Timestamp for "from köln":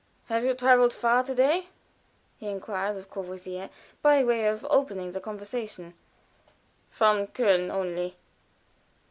6.89-7.69